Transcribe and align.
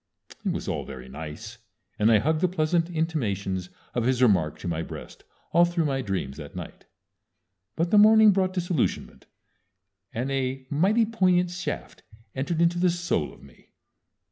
It 0.43 0.51
was 0.51 0.67
all 0.67 0.83
very 0.83 1.07
nice, 1.07 1.59
and 1.99 2.11
I 2.11 2.17
hugged 2.17 2.41
the 2.41 2.47
pleasant 2.47 2.89
intimations 2.89 3.69
of 3.93 4.05
his 4.05 4.19
remark 4.19 4.57
to 4.57 4.67
my 4.67 4.81
breast 4.81 5.23
all 5.51 5.63
through 5.63 5.85
my 5.85 6.01
dreams 6.01 6.37
that 6.37 6.55
night. 6.55 6.85
But 7.75 7.91
the 7.91 7.99
morning 7.99 8.31
brought 8.31 8.53
disillusionment, 8.53 9.27
and 10.11 10.31
a 10.31 10.65
mighty 10.71 11.05
poignant 11.05 11.51
shaft 11.51 12.01
entered 12.33 12.63
into 12.63 12.79
the 12.79 12.89
soul 12.89 13.31
of 13.31 13.43
me. 13.43 13.69